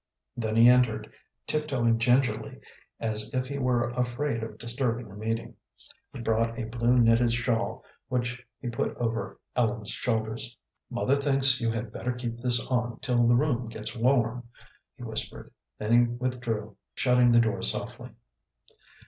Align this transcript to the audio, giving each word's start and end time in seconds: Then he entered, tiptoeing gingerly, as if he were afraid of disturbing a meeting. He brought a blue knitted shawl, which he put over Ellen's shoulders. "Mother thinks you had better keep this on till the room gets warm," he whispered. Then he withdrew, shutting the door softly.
Then 0.35 0.55
he 0.55 0.67
entered, 0.67 1.11
tiptoeing 1.45 1.99
gingerly, 1.99 2.59
as 2.99 3.29
if 3.35 3.45
he 3.45 3.59
were 3.59 3.91
afraid 3.91 4.41
of 4.41 4.57
disturbing 4.57 5.11
a 5.11 5.15
meeting. 5.15 5.53
He 6.11 6.21
brought 6.21 6.57
a 6.57 6.63
blue 6.63 6.97
knitted 6.97 7.31
shawl, 7.31 7.85
which 8.07 8.43
he 8.59 8.69
put 8.71 8.97
over 8.97 9.39
Ellen's 9.55 9.91
shoulders. 9.91 10.57
"Mother 10.89 11.17
thinks 11.17 11.61
you 11.61 11.69
had 11.69 11.93
better 11.93 12.13
keep 12.13 12.37
this 12.39 12.65
on 12.65 12.97
till 13.01 13.27
the 13.27 13.35
room 13.35 13.69
gets 13.69 13.95
warm," 13.95 14.47
he 14.97 15.03
whispered. 15.03 15.51
Then 15.77 15.91
he 15.93 16.07
withdrew, 16.11 16.77
shutting 16.95 17.31
the 17.31 17.39
door 17.39 17.61
softly. 17.61 18.09